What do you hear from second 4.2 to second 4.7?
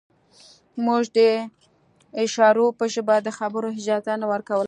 نه ورکوله